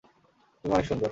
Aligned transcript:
তুমি 0.63 0.73
অনেক 0.73 0.85
সুন্দর। 0.85 0.99